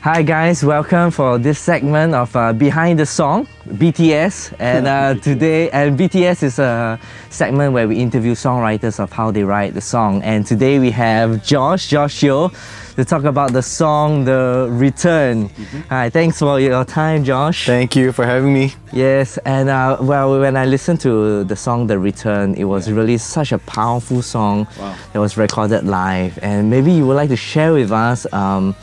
[0.00, 4.54] Hi guys, welcome for this segment of uh, Behind the Song, BTS.
[4.60, 6.98] And uh, today, and BTS is a
[7.30, 10.22] segment where we interview songwriters of how they write the song.
[10.22, 12.54] And today we have Josh, Josh Yeoh,
[12.94, 15.50] to talk about the song The Return.
[15.90, 17.66] Hi, thanks for your time, Josh.
[17.66, 18.74] Thank you for having me.
[18.92, 23.18] Yes, and uh, well, when I listened to the song The Return, it was really
[23.18, 24.94] such a powerful song Wow.
[25.12, 26.38] that was recorded live.
[26.40, 28.74] And maybe you would like to share with us um,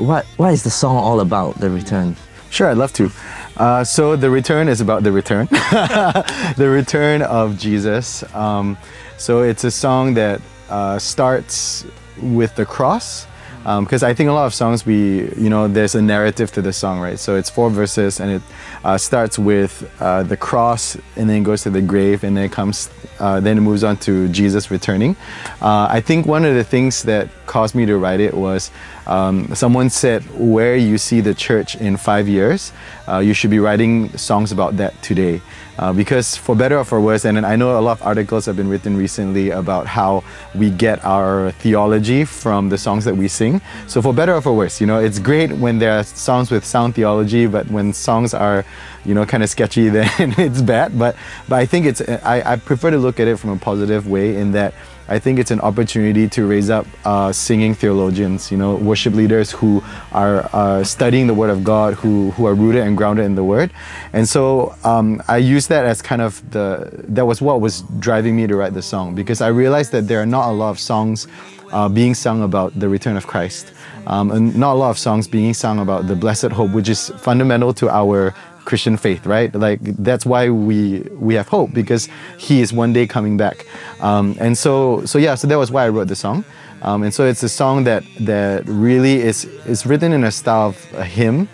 [0.00, 2.16] what what is the song all about, The Return?
[2.50, 3.10] Sure, I'd love to.
[3.56, 8.24] Uh, so the return is about the return, the return of Jesus.
[8.34, 8.76] Um,
[9.18, 11.84] so it's a song that uh, starts
[12.20, 13.26] with the cross.
[13.62, 16.72] Because I think a lot of songs, we, you know, there's a narrative to the
[16.72, 17.18] song, right?
[17.18, 18.42] So it's four verses and it
[18.82, 22.52] uh, starts with uh, the cross and then goes to the grave and then it
[22.52, 25.14] comes, uh, then it moves on to Jesus returning.
[25.60, 28.70] Uh, I think one of the things that caused me to write it was
[29.10, 32.72] um, someone said, where you see the church in five years,
[33.08, 35.42] uh, you should be writing songs about that today.
[35.80, 38.56] Uh, because for better or for worse, and I know a lot of articles have
[38.56, 40.22] been written recently about how
[40.54, 43.60] we get our theology from the songs that we sing.
[43.88, 46.64] So for better or for worse, you know, it's great when there are songs with
[46.64, 48.64] sound theology, but when songs are,
[49.04, 50.98] you know, kind of sketchy, then it's bad.
[50.98, 51.16] But
[51.48, 54.36] but I think it's I, I prefer to look at it from a positive way
[54.36, 54.74] in that
[55.10, 59.50] I think it's an opportunity to raise up uh, singing theologians, you know, worship leaders
[59.50, 63.34] who are uh, studying the Word of God, who who are rooted and grounded in
[63.34, 63.72] the Word,
[64.12, 68.36] and so um, I use that as kind of the that was what was driving
[68.36, 70.78] me to write the song because I realized that there are not a lot of
[70.78, 71.26] songs
[71.72, 73.72] uh, being sung about the return of Christ,
[74.06, 77.10] um, and not a lot of songs being sung about the blessed hope, which is
[77.18, 78.32] fundamental to our
[78.70, 79.52] Christian faith, right?
[79.52, 82.08] Like that's why we we have hope because
[82.38, 83.66] He is one day coming back,
[84.00, 86.44] um, and so so yeah, so that was why I wrote the song,
[86.82, 90.68] um, and so it's a song that that really is is written in a style
[90.68, 91.48] of a hymn,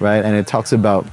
[0.00, 0.24] right?
[0.24, 1.04] And it talks about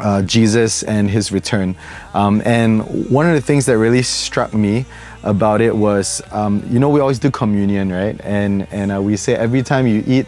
[0.00, 1.76] uh, Jesus and His return,
[2.12, 4.84] um, and one of the things that really struck me
[5.22, 8.20] about it was, um, you know, we always do communion, right?
[8.24, 10.26] And and uh, we say every time you eat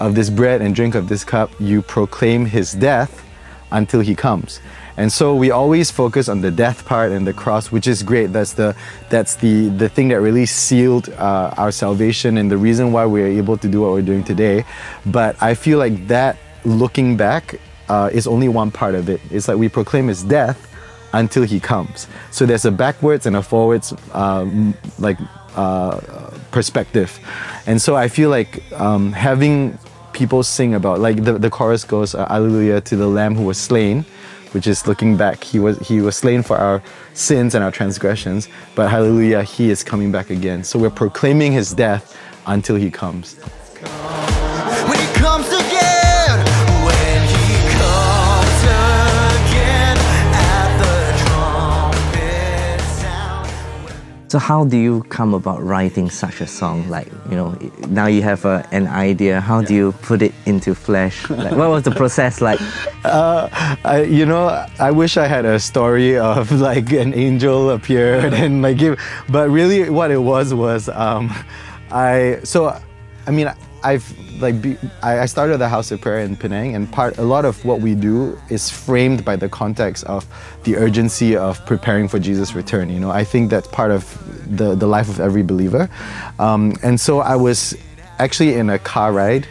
[0.00, 3.22] of this bread and drink of this cup, you proclaim His death
[3.72, 4.60] until he comes.
[4.96, 8.32] And so we always focus on the death part and the cross, which is great.
[8.32, 8.76] That's the
[9.08, 13.22] that's the the thing that really sealed uh, our salvation and the reason why we
[13.22, 14.64] are able to do what we're doing today.
[15.06, 19.20] But I feel like that looking back uh, is only one part of it.
[19.30, 20.68] It's like we proclaim his death
[21.14, 22.06] until he comes.
[22.30, 25.18] So there's a backwards and a forwards um, like
[25.56, 26.00] uh,
[26.50, 27.18] perspective.
[27.66, 29.78] And so I feel like um, having
[30.12, 33.58] people sing about like the, the chorus goes uh, Alleluia to the Lamb who was
[33.58, 34.04] slain,
[34.52, 35.42] which is looking back.
[35.42, 36.82] He was he was slain for our
[37.14, 40.64] sins and our transgressions, but Hallelujah, he is coming back again.
[40.64, 43.36] So we're proclaiming his death until he comes.
[54.32, 56.88] So how do you come about writing such a song?
[56.88, 57.54] Like you know,
[57.88, 59.42] now you have a, an idea.
[59.42, 61.28] How do you put it into flesh?
[61.28, 62.58] Like, what was the process like?
[63.04, 64.48] I, you know,
[64.78, 68.98] I wish I had a story of like an angel appeared and like give,
[69.28, 71.30] but really what it was was, um,
[71.90, 72.74] I so,
[73.26, 73.52] I mean,
[73.84, 74.06] I've
[74.40, 77.64] like be, I, started the House of Prayer in Penang, and part a lot of
[77.64, 80.26] what we do is framed by the context of
[80.64, 82.90] the urgency of preparing for Jesus' return.
[82.90, 84.04] You know, I think that's part of
[84.56, 85.88] the the life of every believer,
[86.38, 87.76] um, and so I was
[88.18, 89.46] actually in a car ride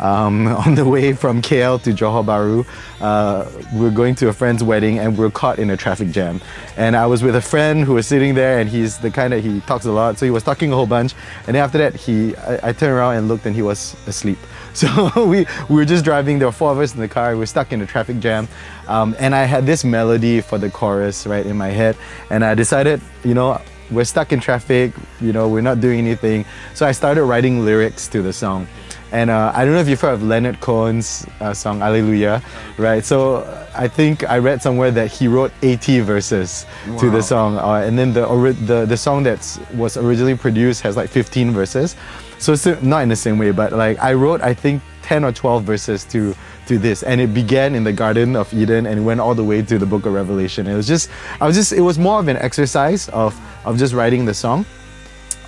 [0.00, 2.66] Um, on the way from KL to Johor Bahru,
[3.00, 6.10] uh, we are going to a friend's wedding and we are caught in a traffic
[6.10, 6.40] jam.
[6.76, 9.40] And I was with a friend who was sitting there, and he's the kind that
[9.40, 11.14] he talks a lot, so he was talking a whole bunch.
[11.46, 14.38] And after that, he I, I turned around and looked, and he was asleep.
[14.74, 14.88] So
[15.24, 16.40] we, we were just driving.
[16.40, 17.30] There were four of us in the car.
[17.30, 18.48] We were stuck in a traffic jam,
[18.88, 21.96] um, and I had this melody for the chorus right in my head,
[22.28, 23.60] and I decided, you know,
[23.92, 24.92] we're stuck in traffic.
[25.20, 26.44] You know, we're not doing anything.
[26.74, 28.66] So I started writing lyrics to the song.
[29.14, 32.42] And uh, I don't know if you've heard of Leonard Cohen's uh, song Hallelujah,
[32.78, 33.04] right?
[33.04, 33.44] So
[33.76, 36.66] I think I read somewhere that he wrote 80 verses
[36.98, 38.26] to the song, uh, and then the,
[38.66, 39.38] the the song that
[39.72, 41.94] was originally produced has like 15 verses.
[42.38, 45.30] So it's not in the same way, but like I wrote, I think 10 or
[45.30, 46.34] 12 verses to
[46.66, 49.62] to this, and it began in the Garden of Eden and went all the way
[49.62, 50.66] to the Book of Revelation.
[50.66, 51.08] It was just,
[51.40, 54.66] I was just, it was more of an exercise of of just writing the song.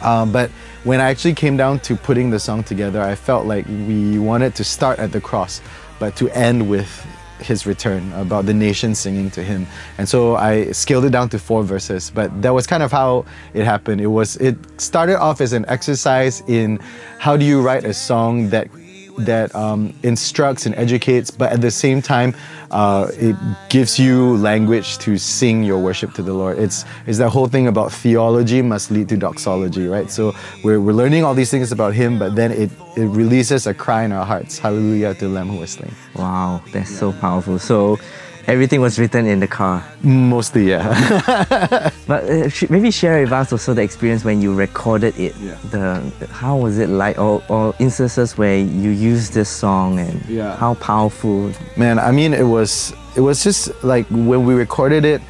[0.03, 0.51] Um, but
[0.87, 4.55] when I actually came down to putting the song together, I felt like we wanted
[4.55, 5.61] to start at the cross,
[5.99, 7.05] but to end with
[7.41, 9.67] his return, about the nation singing to him.
[9.99, 13.25] And so I scaled it down to four verses, but that was kind of how
[13.53, 14.01] it happened.
[14.01, 16.79] It was it started off as an exercise in
[17.19, 18.69] how do you write a song that
[19.19, 22.35] that um, instructs and educates, but at the same time,
[22.71, 23.37] uh, it
[23.69, 26.59] gives you language to sing your worship to the Lord.
[26.59, 30.11] It's, it's that whole thing about theology must lead to doxology, right?
[30.11, 30.35] So
[30.65, 34.05] we're, we're learning all these things about Him, but then it, it releases a cry
[34.05, 35.95] in our hearts Hallelujah to Lamb who was slain.
[36.15, 37.59] Wow, that's so powerful.
[37.59, 37.99] So
[38.47, 39.85] everything was written in the car.
[40.03, 41.91] Mostly, yeah.
[42.07, 45.35] But uh, sh- maybe share with us also the experience when you recorded it.
[45.41, 45.57] Yeah.
[45.71, 50.57] The how was it like, or, or instances where you used this song and Yeah.
[50.57, 51.51] how powerful.
[51.77, 55.21] Man, I mean, it was it was just like when we recorded it.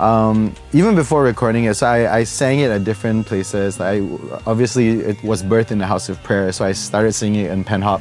[0.00, 3.80] Um, even before recording it, so I, I sang it at different places.
[3.80, 4.00] I
[4.46, 7.64] obviously it was birthed in the house of prayer, so I started singing it in
[7.64, 8.00] PenHOP.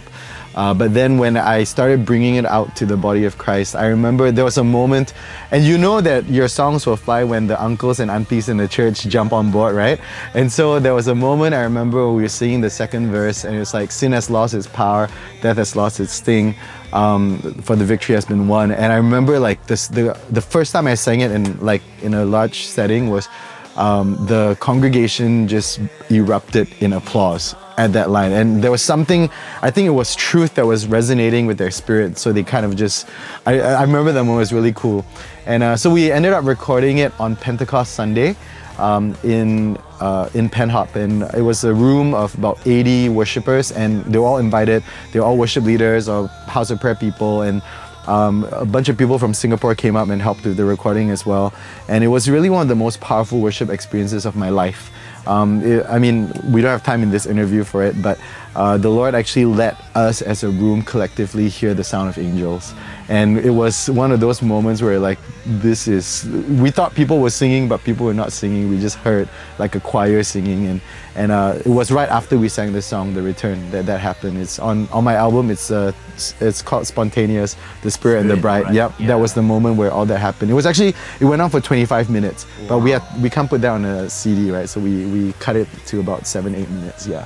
[0.56, 3.88] Uh, but then when I started bringing it out to the body of Christ, I
[3.88, 5.14] remember there was a moment,
[5.52, 8.68] and you know that your songs will fly when the uncles and aunties in the
[8.68, 10.00] church jump on board, right?
[10.34, 13.58] And so there was a moment I remember we were singing the second verse, and
[13.58, 15.10] it's like, Sin has lost its power,
[15.42, 16.56] death has lost its sting,
[16.94, 18.72] um, for the victory has been won.
[18.72, 22.14] And I remember like this, the, the first time I sang it in like in
[22.14, 23.28] a large setting was
[23.76, 28.34] um, the congregation just erupted in applause at that line.
[28.34, 29.30] And there was something,
[29.62, 32.18] I think it was truth that was resonating with their spirit.
[32.18, 33.08] So they kind of just,
[33.46, 35.06] I, I remember that moment was really cool.
[35.46, 38.36] And uh, so we ended up recording it on Pentecost Sunday
[38.78, 44.04] um, in uh, in PenHOP, and it was a room of about 80 worshippers, and
[44.06, 44.84] they were all invited.
[45.12, 47.62] They were all worship leaders or House of Prayer people, and
[48.08, 51.26] um, a bunch of people from Singapore came up and helped with the recording as
[51.26, 51.54] well.
[51.88, 54.90] And it was really one of the most powerful worship experiences of my life.
[55.28, 58.18] Um, it- I mean, we don't have time in this interview for it, but
[58.56, 62.74] uh, the Lord actually let us as a room collectively hear the sound of angels.
[63.08, 66.28] And it was one of those moments where, like, this is,
[66.62, 68.70] we thought people were singing, but people were not singing.
[68.70, 70.68] We just heard like a choir singing.
[70.68, 70.82] And,
[71.16, 74.38] and uh, it was right after we sang this song, The Return, that that happened.
[74.38, 75.92] It's on, on my album, it's, uh,
[76.40, 78.74] it's called Spontaneous, The Spirit and the Bride.
[78.74, 80.52] Yep, that was the moment where all that happened.
[80.52, 83.62] It was actually, it went on for 25 minutes, but we had, we can't put
[83.62, 84.70] that on a CD, right?
[84.70, 87.26] So we, we cut it to about seven, eight minutes, yeah.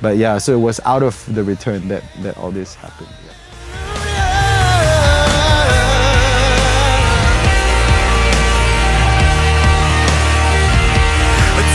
[0.00, 3.08] But yeah, so it was out of the return that, that all this happened.
[3.26, 3.34] yeah.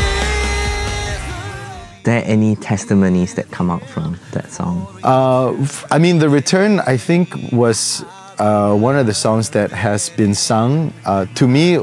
[2.03, 4.88] there any testimonies that come out from that song?
[5.03, 8.05] Uh, I mean, The Return, I think, was
[8.38, 10.93] uh, one of the songs that has been sung.
[11.03, 11.79] Uh, to me,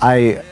[0.00, 0.44] I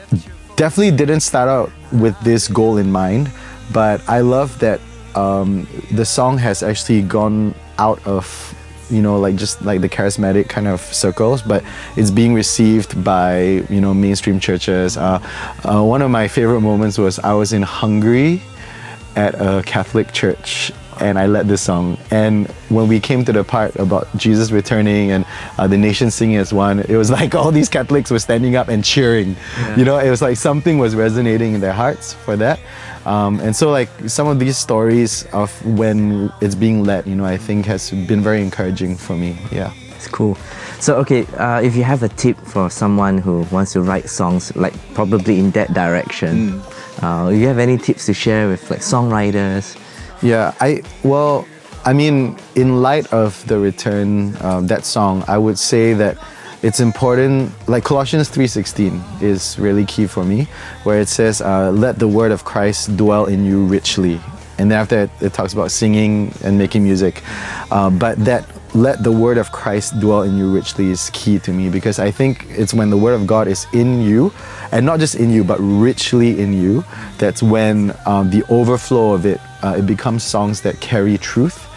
[0.57, 3.31] definitely didn't start out with this goal in mind,
[3.71, 4.81] but I love that
[5.15, 8.53] um, the song has actually gone out of
[8.89, 11.61] you know like just like the charismatic kind of circles but
[11.97, 14.97] it's being received by you know mainstream churches.
[14.97, 15.19] Uh,
[15.63, 18.41] uh, one of my favorite moments was i was in hungary
[19.15, 20.71] at a Catholic church
[21.01, 21.97] and I led this song.
[22.11, 25.25] And when we came to the part about Jesus returning and
[25.57, 28.67] uh, the nation singing as one, it was like all these Catholics were standing up
[28.67, 29.35] and cheering.
[29.75, 32.59] You know, it was like something was resonating in their hearts for that.
[33.05, 37.25] Um, and so, like some of these stories of when it's being led, you know,
[37.25, 39.37] I think has been very encouraging for me.
[39.51, 39.71] Yeah.
[39.95, 40.35] It's cool.
[40.79, 44.55] So, okay, uh, if you have a tip for someone who wants to write songs,
[44.55, 46.61] like probably in that direction,
[47.01, 49.75] uh, you have any tips to share with like songwriters?
[50.21, 51.47] Yeah, I well,
[51.85, 56.17] I mean, in light of the return, um, that song, I would say that
[56.63, 60.47] it's important like colossians 3.16 is really key for me
[60.83, 64.19] where it says uh, let the word of christ dwell in you richly.
[64.57, 67.21] And then after it, it talks about singing and making music.
[67.69, 68.43] Uh, but that
[68.77, 72.11] let the word of christ dwell in you richly is key to me because i
[72.11, 74.31] think it's when the word of god is in you
[74.71, 76.83] and not just in you but richly in you
[77.17, 81.67] that's when um, the overflow of it uh, it becomes songs that carry truth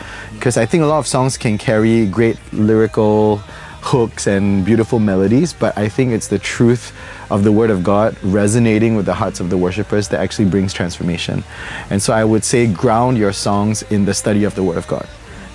[0.41, 3.43] because I think a lot of songs can carry great lyrical
[3.83, 6.97] hooks and beautiful melodies, but I think it's the truth
[7.31, 10.73] of the Word of God resonating with the hearts of the worshippers that actually brings
[10.73, 11.45] transformation.
[11.91, 14.87] And so I would say ground your songs in the study of the Word of
[14.87, 15.07] God.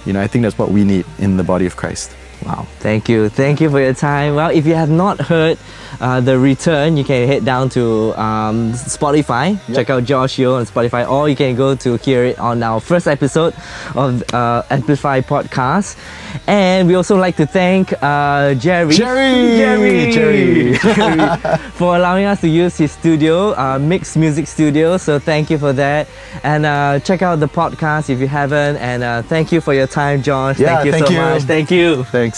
[0.05, 2.11] You know, I think that's what we need in the body of Christ.
[2.45, 3.29] Wow, thank you.
[3.29, 4.35] Thank you for your time.
[4.35, 5.57] Well, if you have not heard
[5.99, 10.65] uh, The Return, you can head down to um, Spotify, check out Josh Yeoh on
[10.67, 13.55] Spotify, or you can go to hear it on our first episode
[13.95, 15.97] of uh, Amplify Podcast.
[16.45, 18.93] And we also like to thank uh, Jerry.
[18.93, 19.57] Jerry!
[19.57, 20.11] Jerry!
[20.11, 20.77] Jerry!
[20.77, 21.37] Jerry,
[21.73, 24.97] for allowing us to use his studio, uh, Mix Music Studio.
[24.97, 26.07] So thank you for that.
[26.43, 28.75] And uh, check out the podcast if you haven't.
[28.77, 30.59] And uh, thank you for your time, Josh.
[30.59, 31.19] Yeah, thank you thank so you.
[31.19, 31.41] much.
[31.43, 32.03] Thank you.
[32.05, 32.34] Thanks.